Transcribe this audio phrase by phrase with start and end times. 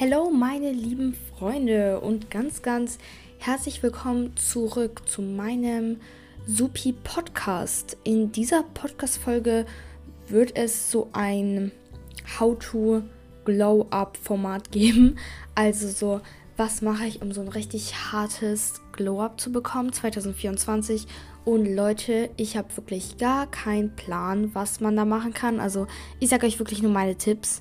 [0.00, 2.96] Hallo meine lieben Freunde und ganz, ganz
[3.38, 6.00] herzlich willkommen zurück zu meinem
[6.46, 7.98] Supi Podcast.
[8.02, 9.66] In dieser Podcast-Folge
[10.28, 11.72] wird es so ein
[12.40, 13.02] How-to
[13.44, 15.18] Glow-Up Format geben.
[15.54, 16.22] Also so,
[16.56, 21.06] was mache ich, um so ein richtig hartes Glow-Up zu bekommen 2024.
[21.44, 25.60] Und Leute, ich habe wirklich gar keinen Plan, was man da machen kann.
[25.60, 25.86] Also
[26.18, 27.60] ich sage euch wirklich nur meine Tipps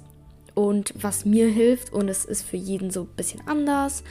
[0.53, 1.93] und was mir hilft.
[1.93, 4.03] Und es ist für jeden so ein bisschen anders.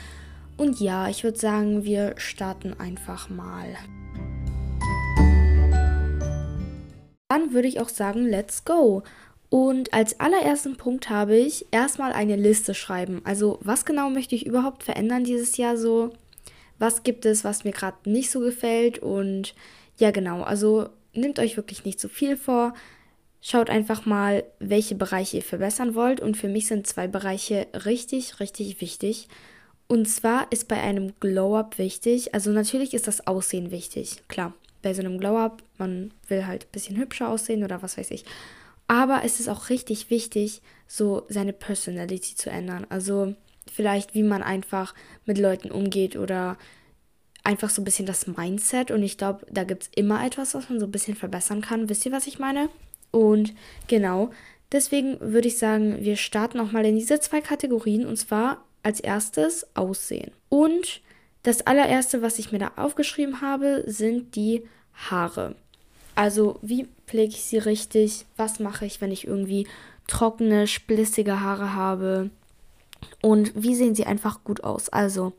[0.57, 3.75] Und ja, ich würde sagen, wir starten einfach mal.
[7.29, 9.03] Dann würde ich auch sagen, let's go.
[9.49, 13.21] Und als allerersten Punkt habe ich erstmal eine Liste schreiben.
[13.25, 16.11] Also was genau möchte ich überhaupt verändern dieses Jahr so?
[16.79, 18.99] Was gibt es, was mir gerade nicht so gefällt?
[18.99, 19.53] Und
[19.97, 22.73] ja genau, also nehmt euch wirklich nicht zu so viel vor.
[23.41, 26.21] Schaut einfach mal, welche Bereiche ihr verbessern wollt.
[26.21, 29.27] Und für mich sind zwei Bereiche richtig, richtig wichtig.
[29.87, 34.23] Und zwar ist bei einem Glow-Up wichtig, also natürlich ist das Aussehen wichtig.
[34.29, 38.11] Klar, bei so einem Glow-Up, man will halt ein bisschen hübscher aussehen oder was weiß
[38.11, 38.23] ich.
[38.87, 42.85] Aber es ist auch richtig wichtig, so seine Personality zu ändern.
[42.89, 43.35] Also
[43.69, 46.57] vielleicht, wie man einfach mit Leuten umgeht oder
[47.43, 48.91] einfach so ein bisschen das Mindset.
[48.91, 51.89] Und ich glaube, da gibt es immer etwas, was man so ein bisschen verbessern kann.
[51.89, 52.69] Wisst ihr, was ich meine?
[53.11, 53.53] Und
[53.87, 54.31] genau,
[54.71, 59.67] deswegen würde ich sagen, wir starten nochmal in diese zwei Kategorien und zwar als erstes
[59.75, 60.31] Aussehen.
[60.49, 61.01] Und
[61.43, 65.55] das allererste, was ich mir da aufgeschrieben habe, sind die Haare.
[66.15, 68.25] Also, wie pflege ich sie richtig?
[68.37, 69.67] Was mache ich, wenn ich irgendwie
[70.07, 72.29] trockene, splissige Haare habe?
[73.21, 74.89] Und wie sehen sie einfach gut aus?
[74.89, 75.33] Also,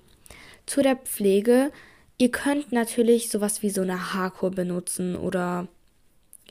[0.67, 1.71] zu der Pflege.
[2.19, 5.69] Ihr könnt natürlich sowas wie so eine Haarkur benutzen oder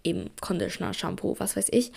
[0.04, 1.92] eben Conditioner, Shampoo, was weiß ich.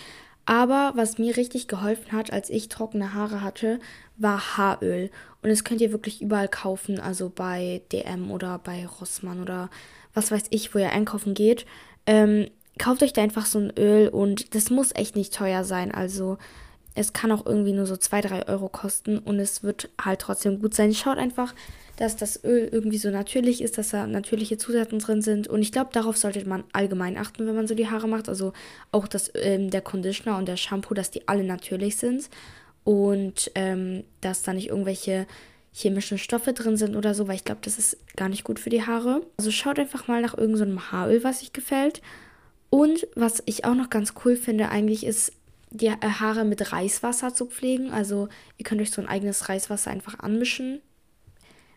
[0.45, 3.79] Aber was mir richtig geholfen hat, als ich trockene Haare hatte,
[4.17, 5.09] war Haaröl.
[5.41, 9.69] Und das könnt ihr wirklich überall kaufen, also bei DM oder bei Rossmann oder
[10.13, 11.65] was weiß ich, wo ihr einkaufen geht.
[12.05, 15.91] Ähm, kauft euch da einfach so ein Öl und das muss echt nicht teuer sein.
[15.91, 16.37] Also
[16.95, 20.61] es kann auch irgendwie nur so 2, 3 Euro kosten und es wird halt trotzdem
[20.61, 20.93] gut sein.
[20.93, 21.53] Schaut einfach,
[21.97, 25.47] dass das Öl irgendwie so natürlich ist, dass da natürliche Zutaten drin sind.
[25.47, 28.29] Und ich glaube, darauf sollte man allgemein achten, wenn man so die Haare macht.
[28.29, 28.53] Also
[28.91, 32.29] auch das, ähm, der Conditioner und der Shampoo, dass die alle natürlich sind.
[32.85, 35.27] Und ähm, dass da nicht irgendwelche
[35.73, 38.69] chemischen Stoffe drin sind oder so, weil ich glaube, das ist gar nicht gut für
[38.69, 39.21] die Haare.
[39.37, 42.01] Also schaut einfach mal nach irgendeinem so Haaröl, was euch gefällt.
[42.69, 45.33] Und was ich auch noch ganz cool finde, eigentlich ist
[45.75, 47.91] die Haare mit Reiswasser zu pflegen.
[47.91, 50.81] Also ihr könnt euch so ein eigenes Reiswasser einfach anmischen.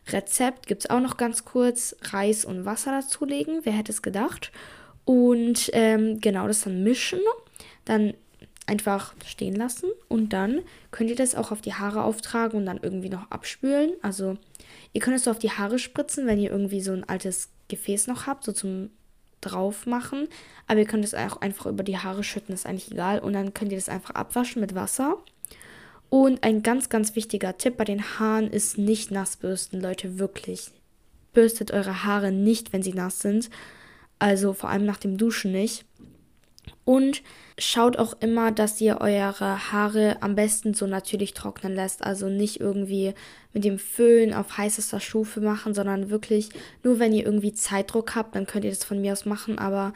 [0.08, 1.96] Rezept gibt es auch noch ganz kurz.
[2.02, 3.60] Reis und Wasser dazulegen.
[3.64, 4.52] Wer hätte es gedacht?
[5.04, 7.20] Und ähm, genau das dann mischen.
[7.84, 8.14] Dann
[8.66, 9.90] einfach stehen lassen.
[10.08, 10.60] Und dann
[10.90, 13.92] könnt ihr das auch auf die Haare auftragen und dann irgendwie noch abspülen.
[14.02, 14.36] Also
[14.92, 18.06] ihr könnt es so auf die Haare spritzen, wenn ihr irgendwie so ein altes Gefäß
[18.06, 18.90] noch habt, so zum
[19.40, 20.28] drauf machen.
[20.66, 23.20] Aber ihr könnt es auch einfach über die Haare schütten, ist eigentlich egal.
[23.20, 25.18] Und dann könnt ihr das einfach abwaschen mit Wasser.
[26.10, 30.70] Und ein ganz, ganz wichtiger Tipp bei den Haaren ist nicht nass bürsten, Leute, wirklich.
[31.34, 33.50] Bürstet eure Haare nicht, wenn sie nass sind.
[34.18, 35.84] Also vor allem nach dem Duschen nicht.
[36.88, 37.22] Und
[37.58, 42.02] schaut auch immer, dass ihr eure Haare am besten so natürlich trocknen lässt.
[42.02, 43.12] Also nicht irgendwie
[43.52, 46.48] mit dem Föhn auf heißester Stufe machen, sondern wirklich
[46.82, 49.58] nur, wenn ihr irgendwie Zeitdruck habt, dann könnt ihr das von mir aus machen.
[49.58, 49.92] Aber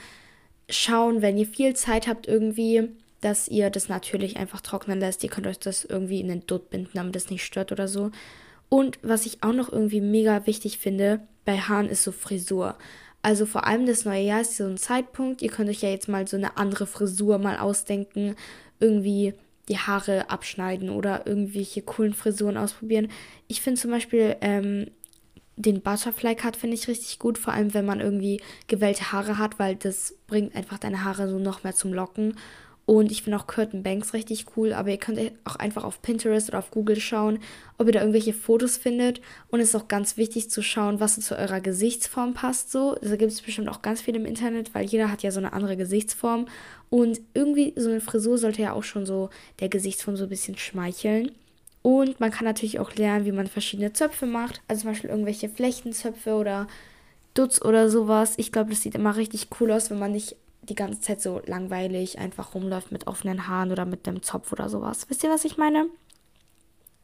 [0.68, 2.90] schauen, wenn ihr viel Zeit habt irgendwie,
[3.22, 5.24] dass ihr das natürlich einfach trocknen lässt.
[5.24, 8.10] Ihr könnt euch das irgendwie in den Dutt binden, damit das nicht stört oder so.
[8.68, 12.76] Und was ich auch noch irgendwie mega wichtig finde bei Haaren ist so Frisur.
[13.22, 15.42] Also vor allem das neue Jahr ist so ein Zeitpunkt.
[15.42, 18.34] Ihr könnt euch ja jetzt mal so eine andere Frisur mal ausdenken.
[18.80, 19.34] Irgendwie
[19.68, 23.08] die Haare abschneiden oder irgendwelche coolen Frisuren ausprobieren.
[23.46, 24.88] Ich finde zum Beispiel ähm,
[25.56, 29.58] den Butterfly Cut finde ich richtig gut, vor allem wenn man irgendwie gewellte Haare hat,
[29.58, 32.34] weil das bringt einfach deine Haare so noch mehr zum Locken.
[32.84, 36.48] Und ich finde auch Curtain Banks richtig cool, aber ihr könnt auch einfach auf Pinterest
[36.48, 37.38] oder auf Google schauen,
[37.78, 39.20] ob ihr da irgendwelche Fotos findet.
[39.50, 42.72] Und es ist auch ganz wichtig zu schauen, was zu eurer Gesichtsform passt.
[42.72, 45.38] So, da gibt es bestimmt auch ganz viel im Internet, weil jeder hat ja so
[45.38, 46.48] eine andere Gesichtsform.
[46.90, 49.30] Und irgendwie so eine Frisur sollte ja auch schon so
[49.60, 51.30] der Gesichtsform so ein bisschen schmeicheln.
[51.82, 54.60] Und man kann natürlich auch lernen, wie man verschiedene Zöpfe macht.
[54.66, 56.66] Also zum Beispiel irgendwelche Flechtenzöpfe oder
[57.34, 58.34] Dutz oder sowas.
[58.36, 61.40] Ich glaube, das sieht immer richtig cool aus, wenn man nicht die ganze Zeit so
[61.46, 65.06] langweilig einfach rumläuft mit offenen Haaren oder mit dem Zopf oder sowas.
[65.08, 65.86] Wisst ihr, was ich meine?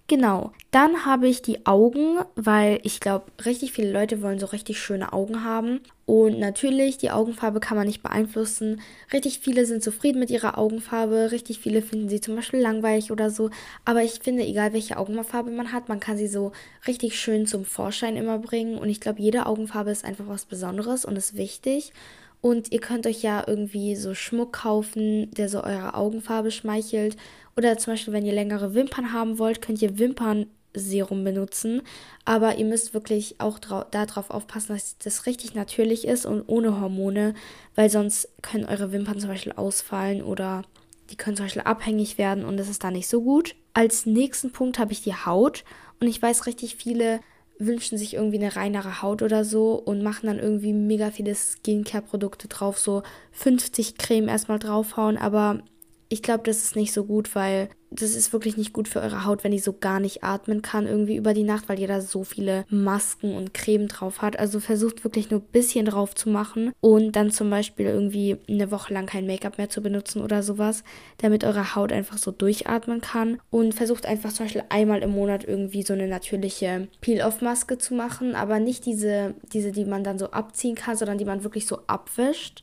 [0.09, 0.53] Genau.
[0.71, 5.13] Dann habe ich die Augen, weil ich glaube, richtig viele Leute wollen so richtig schöne
[5.13, 5.81] Augen haben.
[6.07, 8.81] Und natürlich, die Augenfarbe kann man nicht beeinflussen.
[9.13, 11.31] Richtig viele sind zufrieden mit ihrer Augenfarbe.
[11.31, 13.51] Richtig viele finden sie zum Beispiel langweilig oder so.
[13.85, 16.53] Aber ich finde, egal welche Augenfarbe man hat, man kann sie so
[16.87, 18.79] richtig schön zum Vorschein immer bringen.
[18.79, 21.93] Und ich glaube, jede Augenfarbe ist einfach was Besonderes und ist wichtig.
[22.41, 27.17] Und ihr könnt euch ja irgendwie so Schmuck kaufen, der so eure Augenfarbe schmeichelt.
[27.57, 31.83] Oder zum Beispiel, wenn ihr längere Wimpern haben wollt, könnt ihr Wimpernserum benutzen.
[32.25, 37.35] Aber ihr müsst wirklich auch darauf aufpassen, dass das richtig natürlich ist und ohne Hormone,
[37.75, 40.63] weil sonst können eure Wimpern zum Beispiel ausfallen oder
[41.11, 43.57] die können zum Beispiel abhängig werden und das ist dann nicht so gut.
[43.73, 45.65] Als nächsten Punkt habe ich die Haut
[46.01, 47.21] und ich weiß richtig viele
[47.59, 52.49] wünschen sich irgendwie eine reinere Haut oder so und machen dann irgendwie mega viele Skincare-Produkte
[52.49, 53.03] drauf, so
[53.33, 55.61] 50 Creme erstmal draufhauen, aber
[56.09, 59.25] ich glaube, das ist nicht so gut, weil das ist wirklich nicht gut für eure
[59.25, 62.01] Haut, wenn die so gar nicht atmen kann irgendwie über die Nacht, weil ihr da
[62.01, 64.39] so viele Masken und Creme drauf hat.
[64.39, 68.71] Also versucht wirklich nur ein bisschen drauf zu machen und dann zum Beispiel irgendwie eine
[68.71, 70.85] Woche lang kein Make-up mehr zu benutzen oder sowas,
[71.19, 73.41] damit eure Haut einfach so durchatmen kann.
[73.51, 78.35] Und versucht einfach zum Beispiel einmal im Monat irgendwie so eine natürliche Peel-Off-Maske zu machen,
[78.35, 81.81] aber nicht diese, diese, die man dann so abziehen kann, sondern die man wirklich so
[81.87, 82.63] abwischt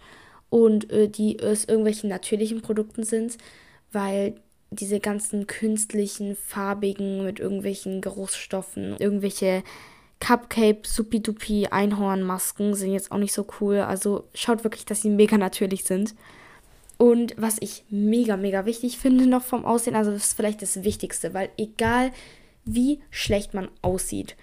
[0.55, 3.37] und äh, die aus irgendwelchen natürlichen Produkten sind,
[3.91, 4.35] weil
[4.71, 9.63] diese ganzen künstlichen, farbigen mit irgendwelchen Geruchsstoffen, irgendwelche
[10.21, 13.79] Cupcake, Supi-Dupi, Einhornmasken sind jetzt auch nicht so cool.
[13.79, 16.15] Also schaut wirklich, dass sie mega natürlich sind.
[16.97, 20.85] Und was ich mega, mega wichtig finde noch vom Aussehen, also das ist vielleicht das
[20.85, 22.13] Wichtigste, weil egal
[22.63, 24.37] wie schlecht man aussieht,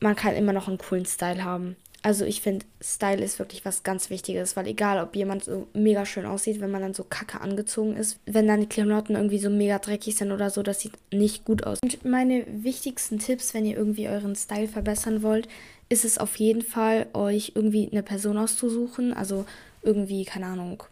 [0.00, 1.76] man kann immer noch einen coolen Style haben.
[2.02, 6.06] Also ich finde, Style ist wirklich was ganz Wichtiges, weil egal, ob jemand so mega
[6.06, 9.50] schön aussieht, wenn man dann so kacke angezogen ist, wenn dann die Klamotten irgendwie so
[9.50, 11.78] mega dreckig sind oder so, das sieht nicht gut aus.
[11.82, 15.48] Und meine wichtigsten Tipps, wenn ihr irgendwie euren Style verbessern wollt,
[15.88, 19.12] ist es auf jeden Fall, euch irgendwie eine Person auszusuchen.
[19.12, 19.44] Also
[19.82, 20.82] irgendwie, keine Ahnung,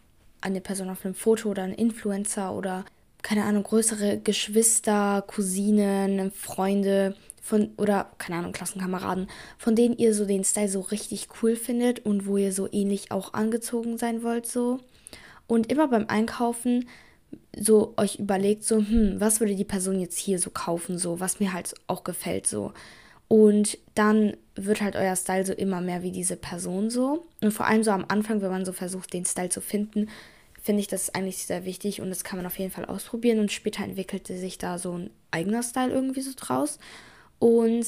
[0.41, 2.85] eine Person auf einem Foto oder ein Influencer oder
[3.21, 7.15] keine Ahnung, größere Geschwister, Cousinen, Freunde,
[7.45, 9.27] von, oder keine Ahnung, Klassenkameraden,
[9.59, 13.11] von denen ihr so den Style so richtig cool findet und wo ihr so ähnlich
[13.11, 14.79] auch angezogen sein wollt, so.
[15.45, 16.89] Und immer beim Einkaufen
[17.55, 21.39] so euch überlegt, so, hm, was würde die Person jetzt hier so kaufen, so, was
[21.39, 22.73] mir halt auch gefällt, so.
[23.27, 27.27] Und dann wird halt euer Style so immer mehr wie diese Person so.
[27.41, 30.09] Und vor allem so am Anfang, wenn man so versucht, den Style zu finden,
[30.63, 33.37] finde ich das eigentlich sehr wichtig und das kann man auf jeden Fall ausprobieren.
[33.37, 36.79] Und später entwickelte sich da so ein eigener Style irgendwie so draus.
[37.39, 37.85] Und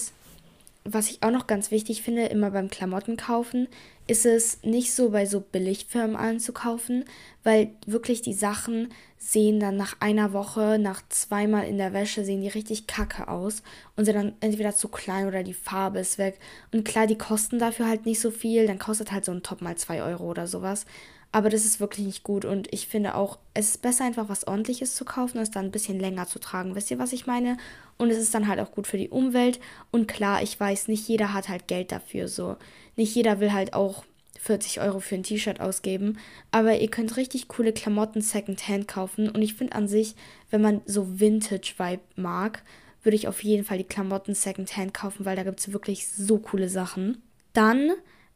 [0.84, 3.68] was ich auch noch ganz wichtig finde, immer beim Klamotten kaufen,
[4.08, 7.04] ist es nicht so bei so Billigfirmen anzukaufen,
[7.44, 12.42] weil wirklich die Sachen sehen dann nach einer Woche, nach zweimal in der Wäsche, sehen
[12.42, 13.64] die richtig kacke aus
[13.98, 16.40] und sind dann entweder zu klein oder die Farbe ist weg.
[16.72, 19.62] Und klar, die kosten dafür halt nicht so viel, dann kostet halt so ein Top
[19.62, 20.86] mal 2 Euro oder sowas.
[21.32, 24.48] Aber das ist wirklich nicht gut und ich finde auch, es ist besser einfach was
[24.48, 26.74] ordentliches zu kaufen, als dann ein bisschen länger zu tragen.
[26.74, 27.58] Wisst ihr, was ich meine?
[27.98, 29.60] Und es ist dann halt auch gut für die Umwelt.
[29.92, 32.56] Und klar, ich weiß, nicht jeder hat halt Geld dafür so.
[32.96, 34.06] Nicht jeder will halt auch
[34.40, 36.18] 40 Euro für ein T-Shirt ausgeben.
[36.52, 39.30] Aber ihr könnt richtig coole Klamotten Secondhand kaufen.
[39.30, 40.16] Und ich finde an sich,
[40.50, 42.64] wenn man so Vintage-Vibe mag,
[43.04, 46.40] würde ich auf jeden Fall die Klamotten Secondhand kaufen, weil da gibt es wirklich so
[46.40, 47.22] coole Sachen.
[47.54, 47.92] Dann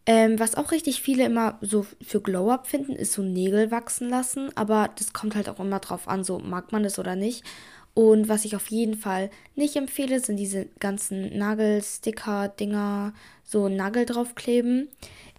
[0.06, 4.56] ähm, was auch richtig viele immer so für Glow-Up finden, ist so Nägel wachsen lassen.
[4.56, 7.44] Aber das kommt halt auch immer drauf an, so mag man das oder nicht.
[7.94, 14.88] Und was ich auf jeden Fall nicht empfehle, sind diese ganzen Nagelsticker-Dinger, so Nagel draufkleben.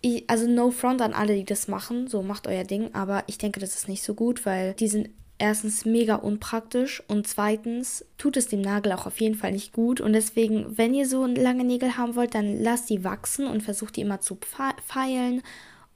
[0.03, 3.39] Ich, also no front an alle, die das machen, so macht euer Ding, aber ich
[3.39, 5.09] denke, das ist nicht so gut, weil die sind
[5.43, 10.01] erstens mega unpraktisch und zweitens tut es dem Nagel auch auf jeden Fall nicht gut.
[10.01, 13.97] Und deswegen, wenn ihr so lange Nägel haben wollt, dann lasst die wachsen und versucht
[13.97, 14.39] die immer zu
[14.87, 15.43] feilen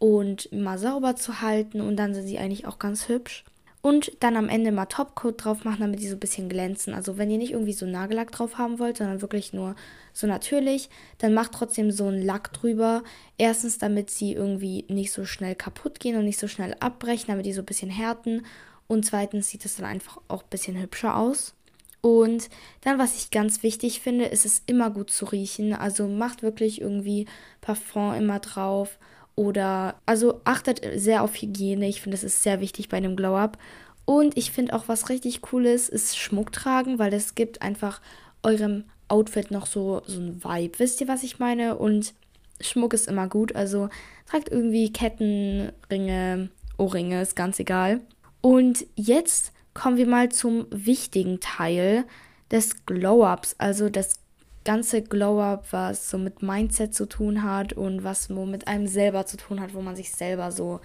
[0.01, 3.45] und immer sauber zu halten und dann sind sie eigentlich auch ganz hübsch.
[3.83, 6.93] Und dann am Ende mal Topcoat drauf machen, damit die so ein bisschen glänzen.
[6.93, 9.77] Also wenn ihr nicht irgendwie so Nagellack drauf haben wollt, sondern wirklich nur
[10.13, 13.05] so natürlich, dann macht trotzdem so einen Lack drüber.
[13.39, 17.47] Erstens, damit sie irgendwie nicht so schnell kaputt gehen und nicht so schnell abbrechen, damit
[17.47, 18.45] die so ein bisschen härten.
[18.89, 21.55] Und zweitens sieht es dann einfach auch ein bisschen hübscher aus.
[22.01, 22.49] Und
[22.83, 25.73] dann, was ich ganz wichtig finde, ist es immer gut zu riechen.
[25.73, 27.27] Also macht wirklich irgendwie
[27.61, 28.99] Parfum immer drauf.
[29.35, 31.89] Oder, also achtet sehr auf Hygiene.
[31.89, 33.59] Ich finde, das ist sehr wichtig bei einem Glow-Up.
[34.05, 38.01] Und ich finde auch, was richtig cool ist, ist Schmuck tragen, weil es gibt einfach
[38.43, 40.79] eurem Outfit noch so, so ein Vibe.
[40.79, 41.77] Wisst ihr, was ich meine?
[41.77, 42.15] Und
[42.61, 43.55] Schmuck ist immer gut.
[43.57, 43.89] Also
[44.27, 48.01] tragt irgendwie Ketten, Ringe, Ohrringe, ist ganz egal.
[48.47, 52.05] Und jetzt kommen wir mal zum wichtigen Teil,
[52.53, 54.21] des Glow-Ups, also das
[54.65, 59.37] ganze Glow-Up, was so mit Mindset zu tun hat und was mit einem selber zu
[59.37, 60.79] tun hat, wo man sich selber so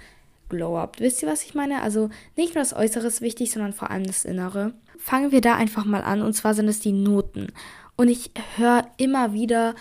[0.50, 1.00] glow-up.
[1.00, 1.84] Wisst ihr, was ich meine?
[1.84, 4.74] Also nicht nur das Äußere ist wichtig, sondern vor allem das Innere.
[4.98, 7.54] Fangen wir da einfach mal an und zwar sind es die Noten.
[7.96, 9.76] Und ich höre immer wieder,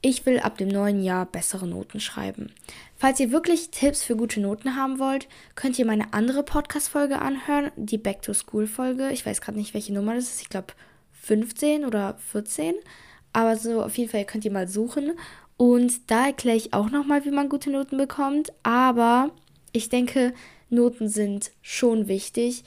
[0.00, 2.52] ich will ab dem neuen Jahr bessere Noten schreiben.
[2.96, 7.70] Falls ihr wirklich Tipps für gute Noten haben wollt, könnt ihr meine andere Podcast-Folge anhören,
[7.76, 9.10] die Back-to-School-Folge.
[9.10, 10.42] Ich weiß gerade nicht, welche Nummer das ist.
[10.42, 10.74] Ich glaube
[11.22, 12.74] 15 oder 14.
[13.32, 15.12] Aber so auf jeden Fall könnt ihr mal suchen.
[15.56, 18.52] Und da erkläre ich auch nochmal, wie man gute Noten bekommt.
[18.62, 19.30] Aber
[19.72, 20.32] ich denke,
[20.70, 22.64] Noten sind schon wichtig.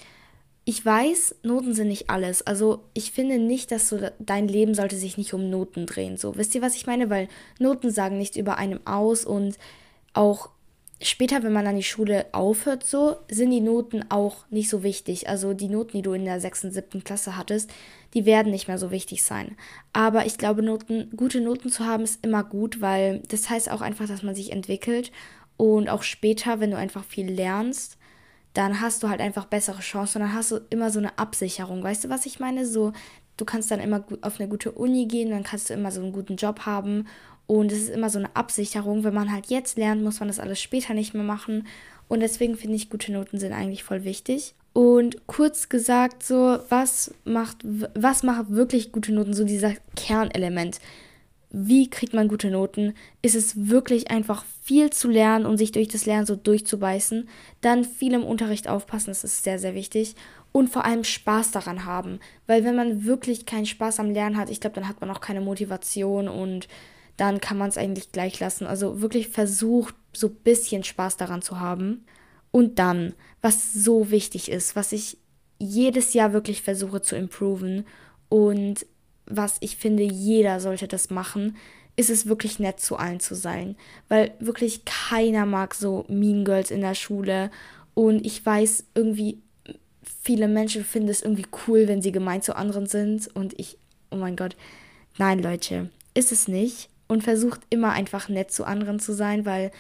[0.64, 2.46] Ich weiß, Noten sind nicht alles.
[2.46, 6.18] Also ich finde nicht, dass so dein Leben sollte sich nicht um Noten drehen.
[6.18, 7.10] So, wisst ihr, was ich meine?
[7.10, 7.28] Weil
[7.60, 9.58] Noten sagen nichts über einem aus und
[10.14, 10.50] auch
[11.02, 15.28] später, wenn man an die Schule aufhört, so sind die Noten auch nicht so wichtig.
[15.28, 16.66] Also die Noten, die du in der 6.
[16.66, 17.04] und 7.
[17.04, 17.72] Klasse hattest,
[18.14, 19.58] die werden nicht mehr so wichtig sein.
[19.94, 23.82] Aber ich glaube, Noten, gute Noten zu haben, ist immer gut, weil das heißt auch
[23.82, 25.12] einfach, dass man sich entwickelt
[25.58, 27.98] und auch später, wenn du einfach viel lernst,
[28.54, 31.84] dann hast du halt einfach bessere Chancen und dann hast du immer so eine Absicherung.
[31.84, 32.66] Weißt du, was ich meine?
[32.66, 32.92] So,
[33.38, 36.12] du kannst dann immer auf eine gute Uni gehen, dann kannst du immer so einen
[36.12, 37.08] guten Job haben
[37.48, 39.04] und es ist immer so eine Absicherung.
[39.04, 41.68] Wenn man halt jetzt lernt, muss man das alles später nicht mehr machen
[42.08, 44.54] und deswegen finde ich, gute Noten sind eigentlich voll wichtig.
[44.74, 49.34] Und kurz gesagt, so, was macht, was macht wirklich gute Noten?
[49.34, 50.80] So dieser Kernelement
[51.52, 55.90] wie kriegt man gute Noten, ist es wirklich einfach viel zu lernen und sich durch
[55.90, 57.28] das Lernen so durchzubeißen.
[57.60, 60.16] Dann viel im Unterricht aufpassen, das ist sehr, sehr wichtig.
[60.54, 62.20] Und vor allem Spaß daran haben.
[62.48, 65.22] Weil wenn man wirklich keinen Spaß am Lernen hat, ich glaube, dann hat man auch
[65.22, 66.68] keine Motivation und
[67.18, 68.66] dann kann man es eigentlich gleich lassen.
[68.66, 72.06] Also wirklich versucht, so ein bisschen Spaß daran zu haben.
[72.52, 75.18] Und dann, was so wichtig ist, was ich
[75.58, 77.86] jedes Jahr wirklich versuche zu improven
[78.30, 78.86] und
[79.32, 81.56] was ich finde, jeder sollte das machen,
[81.96, 83.76] ist es wirklich nett zu allen zu sein.
[84.08, 87.52] Weil wirklich keiner mag so Mean Girls in der Schule.
[87.94, 89.40] Und ich weiß, irgendwie,
[90.24, 93.28] viele Menschen finden es irgendwie cool, wenn sie gemein zu anderen sind.
[93.36, 93.78] Und ich,
[94.10, 94.56] oh mein Gott,
[95.18, 96.90] nein, Leute, ist es nicht.
[97.08, 99.72] Und versucht immer einfach nett zu anderen zu sein, weil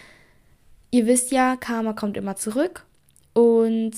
[0.91, 2.85] ihr wisst ja, Karma kommt immer zurück.
[3.33, 3.93] Und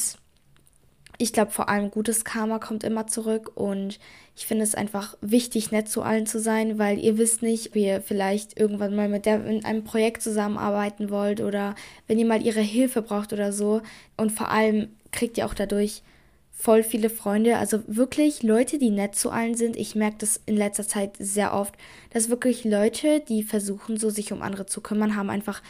[1.18, 4.00] ich glaube, vor allem gutes Karma kommt immer zurück und
[4.36, 7.86] ich finde es einfach wichtig, nett zu allen zu sein, weil ihr wisst nicht, wie
[7.86, 11.76] ihr vielleicht irgendwann mal mit der in einem Projekt zusammenarbeiten wollt oder
[12.08, 13.82] wenn ihr mal ihre Hilfe braucht oder so.
[14.18, 16.02] Und vor allem kriegt ihr auch dadurch
[16.52, 17.58] voll viele Freunde.
[17.58, 19.76] Also wirklich Leute, die nett zu allen sind.
[19.76, 21.76] Ich merke das in letzter Zeit sehr oft,
[22.12, 25.62] dass wirklich Leute, die versuchen, so sich um andere zu kümmern, haben einfach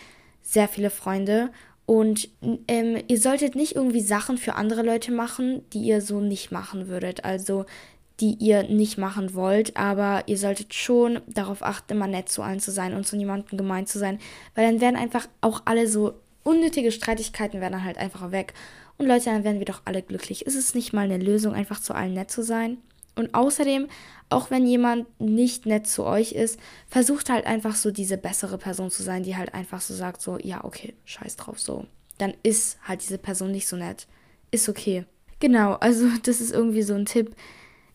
[0.42, 1.50] sehr viele Freunde.
[1.86, 2.30] Und
[2.68, 6.88] ähm, ihr solltet nicht irgendwie Sachen für andere Leute machen, die ihr so nicht machen
[6.88, 7.26] würdet.
[7.26, 7.66] Also
[8.20, 12.60] die ihr nicht machen wollt, aber ihr solltet schon darauf achten, immer nett zu allen
[12.60, 14.20] zu sein und zu niemandem gemein zu sein,
[14.56, 16.14] weil dann werden einfach auch alle so
[16.44, 18.54] unnötige Streitigkeiten werden dann halt einfach weg.
[18.98, 20.46] Und Leute, dann werden wir doch alle glücklich.
[20.46, 22.78] Ist es nicht mal eine Lösung, einfach zu allen nett zu sein?
[23.16, 23.88] Und außerdem,
[24.30, 28.90] auch wenn jemand nicht nett zu euch ist, versucht halt einfach so diese bessere Person
[28.90, 31.86] zu sein, die halt einfach so sagt, so, ja, okay, scheiß drauf, so.
[32.18, 34.08] Dann ist halt diese Person nicht so nett.
[34.52, 35.06] Ist okay.
[35.40, 37.36] Genau, also das ist irgendwie so ein Tipp.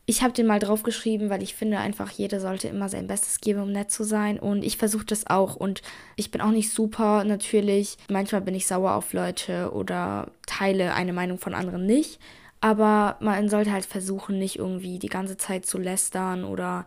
[0.06, 3.60] Ich habe den mal draufgeschrieben, weil ich finde einfach, jeder sollte immer sein Bestes geben,
[3.60, 4.38] um nett zu sein.
[4.38, 5.54] Und ich versuche das auch.
[5.54, 5.82] Und
[6.16, 7.98] ich bin auch nicht super, natürlich.
[8.08, 12.18] Manchmal bin ich sauer auf Leute oder teile eine Meinung von anderen nicht.
[12.60, 16.86] Aber man sollte halt versuchen, nicht irgendwie die ganze Zeit zu lästern oder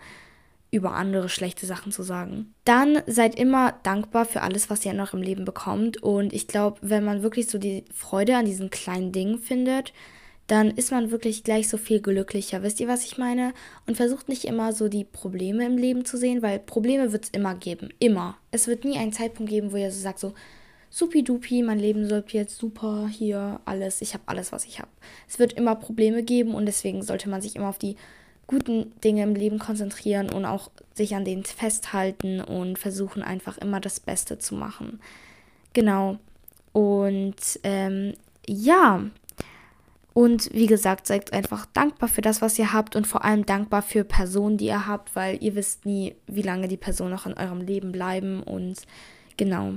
[0.71, 2.53] über andere schlechte Sachen zu sagen.
[2.63, 6.01] Dann seid immer dankbar für alles, was ihr noch im Leben bekommt.
[6.01, 9.91] Und ich glaube, wenn man wirklich so die Freude an diesen kleinen Dingen findet,
[10.47, 12.63] dann ist man wirklich gleich so viel glücklicher.
[12.63, 13.53] Wisst ihr, was ich meine?
[13.85, 17.29] Und versucht nicht immer so die Probleme im Leben zu sehen, weil Probleme wird es
[17.29, 17.89] immer geben.
[17.99, 18.37] Immer.
[18.51, 20.33] Es wird nie einen Zeitpunkt geben, wo ihr so sagt, so,
[20.91, 24.91] supidupi, mein Leben läuft jetzt super, hier alles, ich habe alles, was ich habe.
[25.27, 27.95] Es wird immer Probleme geben und deswegen sollte man sich immer auf die
[28.45, 33.79] guten Dinge im Leben konzentrieren und auch sich an denen festhalten und versuchen einfach immer
[33.79, 35.00] das Beste zu machen.
[35.71, 36.17] Genau.
[36.74, 38.13] Und ähm,
[38.45, 39.05] ja.
[40.13, 43.81] Und wie gesagt, seid einfach dankbar für das, was ihr habt und vor allem dankbar
[43.81, 47.38] für Personen, die ihr habt, weil ihr wisst nie, wie lange die Personen noch in
[47.38, 48.43] eurem Leben bleiben.
[48.43, 48.81] Und
[49.38, 49.75] genau,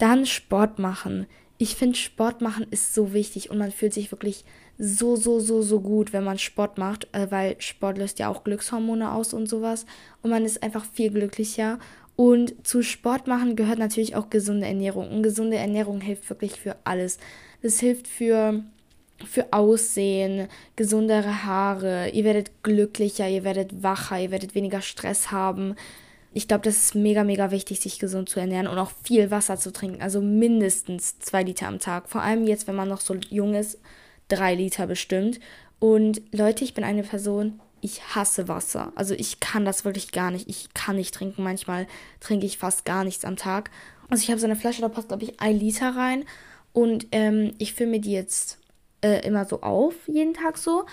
[0.00, 1.26] dann Sport machen.
[1.58, 4.44] Ich finde, Sport machen ist so wichtig und man fühlt sich wirklich
[4.78, 8.44] so, so, so, so gut, wenn man Sport macht, äh, weil Sport löst ja auch
[8.44, 9.84] Glückshormone aus und sowas
[10.22, 11.78] und man ist einfach viel glücklicher.
[12.16, 15.10] Und zu Sport machen gehört natürlich auch gesunde Ernährung.
[15.10, 17.18] Und gesunde Ernährung hilft wirklich für alles.
[17.62, 18.62] Das hilft für
[19.26, 25.74] für Aussehen, gesundere Haare, ihr werdet glücklicher, ihr werdet wacher, ihr werdet weniger Stress haben.
[26.32, 29.56] Ich glaube, das ist mega, mega wichtig, sich gesund zu ernähren und auch viel Wasser
[29.56, 30.00] zu trinken.
[30.00, 32.08] Also mindestens zwei Liter am Tag.
[32.08, 33.78] Vor allem jetzt, wenn man noch so jung ist,
[34.28, 35.40] drei Liter bestimmt.
[35.80, 38.92] Und Leute, ich bin eine Person, ich hasse Wasser.
[38.94, 40.48] Also ich kann das wirklich gar nicht.
[40.48, 41.42] Ich kann nicht trinken.
[41.42, 41.86] Manchmal
[42.20, 43.70] trinke ich fast gar nichts am Tag.
[44.08, 46.24] Also ich habe so eine Flasche, da passt, glaube ich, ein Liter rein.
[46.72, 48.58] Und ähm, ich fülle mir die jetzt
[49.02, 50.84] äh, immer so auf, jeden Tag so.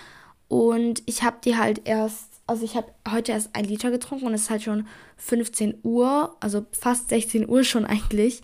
[0.48, 4.34] Und ich habe die halt erst, also ich habe heute erst ein Liter getrunken und
[4.34, 4.88] es ist halt schon
[5.18, 8.42] 15 Uhr, also fast 16 Uhr schon eigentlich.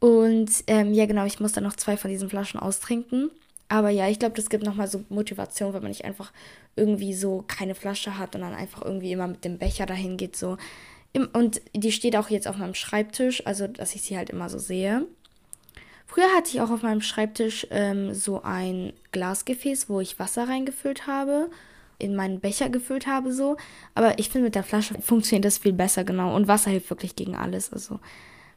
[0.00, 3.30] Und ähm, ja, genau, ich muss dann noch zwei von diesen Flaschen austrinken.
[3.68, 6.32] Aber ja, ich glaube, das gibt nochmal so Motivation, wenn man nicht einfach
[6.74, 10.36] irgendwie so keine Flasche hat und dann einfach irgendwie immer mit dem Becher dahin geht.
[10.36, 10.58] So.
[11.32, 14.58] Und die steht auch jetzt auf meinem Schreibtisch, also dass ich sie halt immer so
[14.58, 15.06] sehe.
[16.06, 21.06] Früher hatte ich auch auf meinem Schreibtisch ähm, so ein Glasgefäß, wo ich Wasser reingefüllt
[21.06, 21.50] habe,
[21.98, 23.56] in meinen Becher gefüllt habe so.
[23.94, 26.34] Aber ich finde, mit der Flasche funktioniert das viel besser, genau.
[26.34, 27.72] Und Wasser hilft wirklich gegen alles.
[27.72, 28.00] Also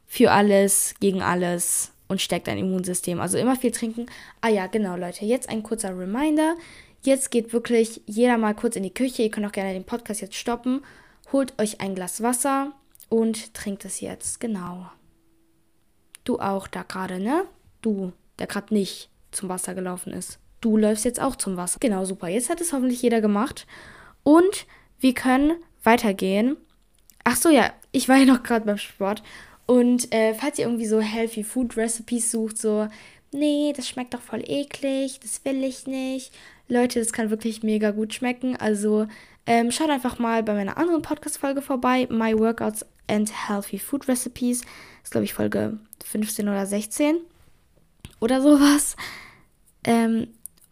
[0.06, 3.20] für alles, gegen alles und stärkt dein Immunsystem.
[3.20, 4.08] Also immer viel trinken.
[4.42, 5.26] Ah ja, genau, Leute.
[5.26, 6.56] Jetzt ein kurzer Reminder.
[7.04, 9.24] Jetzt geht wirklich jeder mal kurz in die Küche.
[9.24, 10.82] Ihr könnt auch gerne den Podcast jetzt stoppen.
[11.32, 12.74] Holt euch ein Glas Wasser
[13.10, 14.40] und trinkt es jetzt.
[14.40, 14.90] Genau.
[16.24, 17.46] Du auch da gerade, ne?
[17.82, 20.40] Du, der gerade nicht zum Wasser gelaufen ist.
[20.62, 21.78] Du läufst jetzt auch zum Wasser.
[21.80, 22.28] Genau, super.
[22.28, 23.68] Jetzt hat es hoffentlich jeder gemacht.
[24.24, 24.66] Und
[25.00, 26.58] wir können weitergehen.
[27.24, 29.24] Ach so, ja, ich war ja noch gerade beim Sport.
[29.66, 32.88] Und äh, falls ihr irgendwie so Healthy Food Recipes sucht, so,
[33.32, 36.34] nee, das schmeckt doch voll eklig, das will ich nicht.
[36.70, 38.56] Leute, das kann wirklich mega gut schmecken.
[38.56, 39.08] Also
[39.46, 44.62] ähm, schaut einfach mal bei meiner anderen Podcast-Folge vorbei, My Workouts and Healthy Food Recipes.
[45.04, 47.18] Ist, glaube ich, Folge 15 oder 16
[48.20, 48.96] oder sowas.
[49.84, 50.28] Ähm,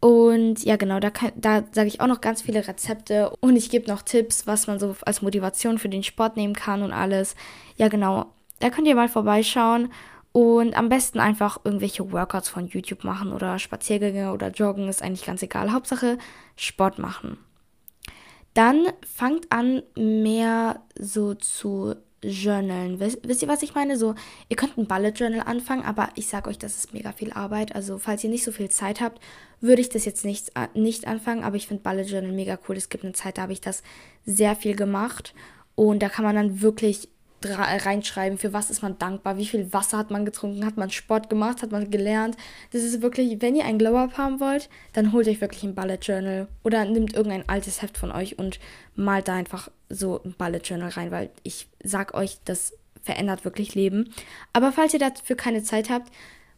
[0.05, 3.89] und ja, genau, da, da sage ich auch noch ganz viele Rezepte und ich gebe
[3.89, 7.35] noch Tipps, was man so als Motivation für den Sport nehmen kann und alles.
[7.75, 8.27] Ja, genau,
[8.59, 9.91] da könnt ihr mal vorbeischauen
[10.31, 15.25] und am besten einfach irgendwelche Workouts von YouTube machen oder Spaziergänge oder Joggen, ist eigentlich
[15.25, 15.71] ganz egal.
[15.71, 16.19] Hauptsache
[16.55, 17.39] Sport machen.
[18.53, 21.95] Dann fangt an, mehr so zu
[22.29, 22.99] Journalen.
[22.99, 23.97] Wisst, wisst, ihr, was ich meine?
[23.97, 24.15] So,
[24.49, 27.75] ihr könnt ein Bullet Journal anfangen, aber ich sage euch, das ist mega viel Arbeit.
[27.75, 29.21] Also, falls ihr nicht so viel Zeit habt,
[29.61, 31.43] würde ich das jetzt nicht, äh, nicht anfangen.
[31.43, 32.77] Aber ich finde Bullet Journal mega cool.
[32.77, 33.83] Es gibt eine Zeit, da habe ich das
[34.25, 35.33] sehr viel gemacht.
[35.75, 37.09] Und da kann man dann wirklich
[37.53, 41.29] reinschreiben, für was ist man dankbar, wie viel Wasser hat man getrunken, hat man Sport
[41.29, 42.37] gemacht, hat man gelernt.
[42.71, 45.99] Das ist wirklich, wenn ihr ein Glow-Up haben wollt, dann holt euch wirklich ein Bullet
[46.01, 48.59] Journal oder nimmt irgendein altes Heft von euch und
[48.95, 53.75] malt da einfach so ein Bullet Journal rein, weil ich sag euch, das verändert wirklich
[53.75, 54.13] Leben.
[54.51, 56.11] Aber falls ihr dafür keine Zeit habt,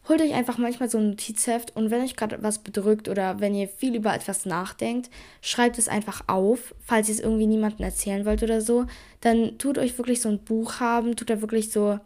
[0.07, 3.55] holt euch einfach manchmal so ein Notizheft und wenn euch gerade was bedrückt oder wenn
[3.55, 5.09] ihr viel über etwas nachdenkt,
[5.41, 8.85] schreibt es einfach auf, falls ihr es irgendwie niemandem erzählen wollt oder so.
[9.21, 11.99] Dann tut euch wirklich so ein Buch haben, tut da wirklich so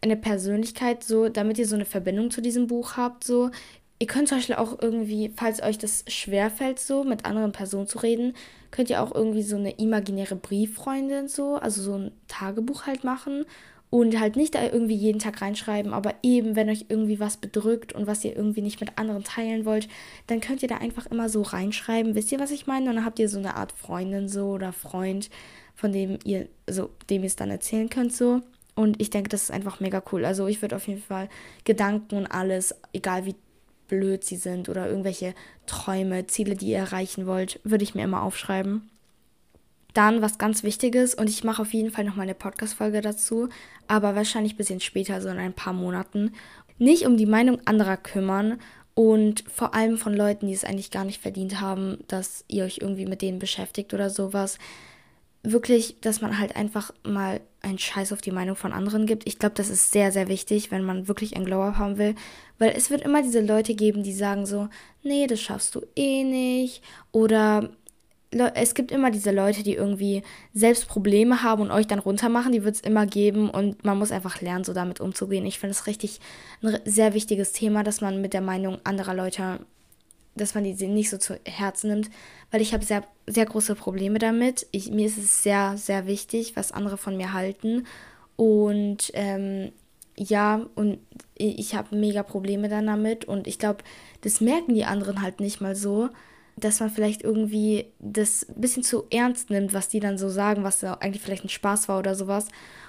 [0.00, 3.50] eine Persönlichkeit so, damit ihr so eine Verbindung zu diesem Buch habt, so.
[4.00, 7.98] Ihr könnt zum Beispiel auch irgendwie, falls euch das schwerfällt, so mit anderen Personen zu
[7.98, 8.34] reden,
[8.70, 13.46] könnt ihr auch irgendwie so eine imaginäre Brieffreundin so, also so ein Tagebuch halt machen
[13.94, 17.92] und halt nicht da irgendwie jeden Tag reinschreiben, aber eben, wenn euch irgendwie was bedrückt
[17.92, 19.86] und was ihr irgendwie nicht mit anderen teilen wollt,
[20.26, 22.16] dann könnt ihr da einfach immer so reinschreiben.
[22.16, 22.90] Wisst ihr, was ich meine?
[22.90, 25.30] Und dann habt ihr so eine Art Freundin so oder Freund,
[25.76, 28.42] von dem ihr, so, dem ihr es dann erzählen könnt so.
[28.74, 30.24] Und ich denke, das ist einfach mega cool.
[30.24, 31.28] Also ich würde auf jeden Fall
[31.62, 33.36] Gedanken und alles, egal wie
[33.86, 35.34] blöd sie sind oder irgendwelche
[35.66, 38.90] Träume, Ziele, die ihr erreichen wollt, würde ich mir immer aufschreiben.
[39.94, 43.48] Dann was ganz Wichtiges und ich mache auf jeden Fall noch mal eine Podcast-Folge dazu,
[43.86, 46.32] aber wahrscheinlich ein bisschen später, so in ein paar Monaten.
[46.78, 48.58] Nicht um die Meinung anderer kümmern
[48.94, 52.78] und vor allem von Leuten, die es eigentlich gar nicht verdient haben, dass ihr euch
[52.80, 54.58] irgendwie mit denen beschäftigt oder sowas.
[55.42, 59.26] Wirklich, dass man halt einfach mal einen Scheiß auf die Meinung von anderen gibt.
[59.26, 62.14] Ich glaube, das ist sehr, sehr wichtig, wenn man wirklich ein Glow-Up haben will.
[62.58, 64.68] Weil es wird immer diese Leute geben, die sagen so,
[65.02, 66.82] nee, das schaffst du eh nicht.
[67.12, 67.70] Oder
[68.54, 72.52] es gibt immer diese Leute, die irgendwie selbst Probleme haben und euch dann runtermachen.
[72.52, 75.46] Die wird es immer geben und man muss einfach lernen, so damit umzugehen.
[75.46, 76.20] Ich finde es richtig
[76.62, 79.60] ein sehr wichtiges Thema, dass man mit der Meinung anderer Leute,
[80.34, 82.10] dass man die nicht so zu Herzen nimmt,
[82.50, 84.66] weil ich habe sehr, sehr große Probleme damit.
[84.72, 87.86] Ich, mir ist es sehr, sehr wichtig, was andere von mir halten.
[88.36, 89.70] Und ähm,
[90.16, 90.98] ja, und
[91.34, 93.82] ich habe mega Probleme dann damit und ich glaube,
[94.20, 96.08] das merken die anderen halt nicht mal so
[96.56, 100.62] dass man vielleicht irgendwie das ein bisschen zu ernst nimmt, was die dann so sagen,
[100.62, 102.48] was da eigentlich vielleicht ein Spaß war oder sowas.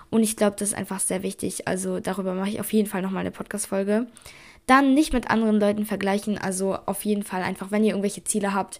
[0.09, 1.67] Und ich glaube, das ist einfach sehr wichtig.
[1.67, 4.07] Also darüber mache ich auf jeden Fall nochmal eine Podcast-Folge.
[4.67, 6.37] Dann nicht mit anderen Leuten vergleichen.
[6.37, 8.79] Also auf jeden Fall einfach, wenn ihr irgendwelche Ziele habt,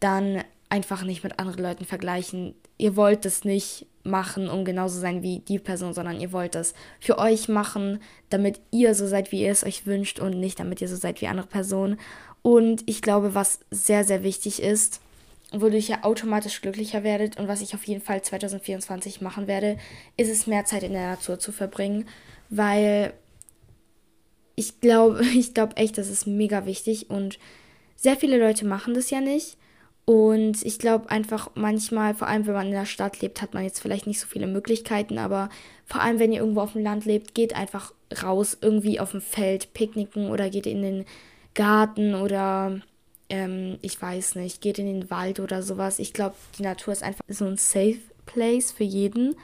[0.00, 2.54] dann einfach nicht mit anderen Leuten vergleichen.
[2.76, 6.74] Ihr wollt es nicht machen, um genauso sein wie die Person, sondern ihr wollt es
[7.00, 10.80] für euch machen, damit ihr so seid, wie ihr es euch wünscht und nicht damit
[10.80, 11.98] ihr so seid wie andere Personen.
[12.44, 15.00] Und ich glaube, was sehr, sehr wichtig ist,
[15.50, 19.78] wodurch ihr automatisch glücklicher werdet und was ich auf jeden Fall 2024 machen werde,
[20.18, 22.06] ist es mehr Zeit in der Natur zu verbringen,
[22.50, 23.14] weil
[24.56, 27.38] ich glaube, ich glaube echt, das ist mega wichtig und
[27.96, 29.56] sehr viele Leute machen das ja nicht.
[30.04, 33.64] Und ich glaube einfach manchmal, vor allem wenn man in der Stadt lebt, hat man
[33.64, 35.48] jetzt vielleicht nicht so viele Möglichkeiten, aber
[35.86, 39.22] vor allem wenn ihr irgendwo auf dem Land lebt, geht einfach raus, irgendwie auf dem
[39.22, 41.04] Feld picknicken oder geht in den
[41.54, 42.80] Garten oder
[43.28, 45.98] ähm, ich weiß nicht, geht in den Wald oder sowas.
[45.98, 49.36] Ich glaube, die Natur ist einfach so ein Safe Place für jeden.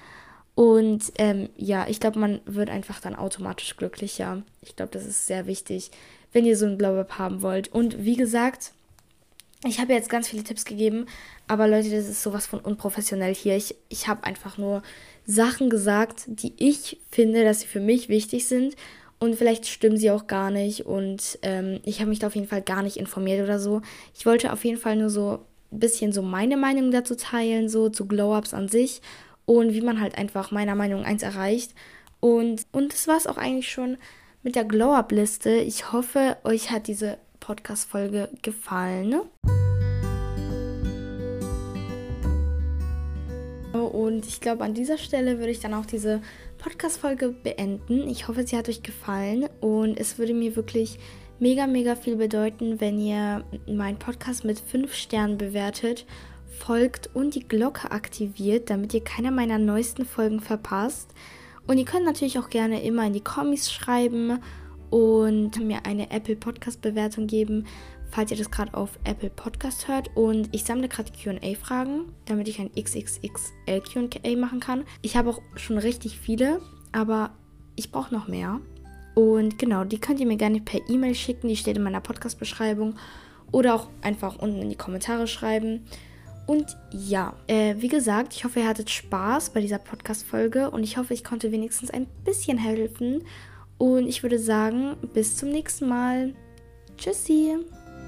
[0.55, 4.43] Und ähm, ja, ich glaube, man wird einfach dann automatisch glücklicher.
[4.63, 5.91] Ich glaube, das ist sehr wichtig,
[6.33, 7.69] wenn ihr so ein Glow Up haben wollt.
[7.69, 8.73] Und wie gesagt,
[9.67, 11.07] ich habe jetzt ganz viele Tipps gegeben,
[11.47, 13.57] aber Leute, das ist sowas von unprofessionell hier.
[13.57, 14.83] Ich, ich habe einfach nur
[15.27, 18.75] Sachen gesagt, die ich finde, dass sie für mich wichtig sind.
[19.21, 20.87] Und vielleicht stimmen sie auch gar nicht.
[20.87, 23.83] Und ähm, ich habe mich da auf jeden Fall gar nicht informiert oder so.
[24.15, 27.91] Ich wollte auf jeden Fall nur so ein bisschen so meine Meinung dazu teilen, so
[27.91, 29.03] zu Glow-Ups an sich.
[29.45, 31.75] Und wie man halt einfach meiner Meinung eins erreicht.
[32.21, 33.99] Und, und das war es auch eigentlich schon
[34.43, 35.51] mit der Glow-Up-Liste.
[35.51, 39.11] Ich hoffe, euch hat diese Podcast-Folge gefallen.
[39.11, 39.23] Ne?
[44.11, 46.21] Und ich glaube, an dieser Stelle würde ich dann auch diese
[46.61, 48.07] Podcast-Folge beenden.
[48.09, 50.99] Ich hoffe, sie hat euch gefallen und es würde mir wirklich
[51.39, 56.05] mega, mega viel bedeuten, wenn ihr meinen Podcast mit 5 Sternen bewertet,
[56.59, 61.15] folgt und die Glocke aktiviert, damit ihr keine meiner neuesten Folgen verpasst.
[61.67, 64.39] Und ihr könnt natürlich auch gerne immer in die Kommis schreiben
[64.91, 67.67] und mir eine Apple Podcast Bewertung geben,
[68.11, 70.11] falls ihr das gerade auf Apple Podcast hört.
[70.17, 74.85] Und ich sammle gerade QA-Fragen, damit ich ein XXXL QA machen kann.
[75.03, 76.61] Ich habe auch schon richtig viele,
[76.93, 77.31] aber
[77.77, 78.61] ich brauche noch mehr.
[79.15, 82.97] Und genau, die könnt ihr mir gerne per E-Mail schicken, die steht in meiner Podcast-Beschreibung.
[83.53, 85.85] Oder auch einfach unten in die Kommentare schreiben.
[86.47, 90.97] Und ja, äh, wie gesagt, ich hoffe, ihr hattet Spaß bei dieser Podcast-Folge und ich
[90.97, 93.23] hoffe, ich konnte wenigstens ein bisschen helfen
[93.79, 96.35] und ich würde sagen, bis zum nächsten Mal.
[96.97, 97.57] Tschüssi.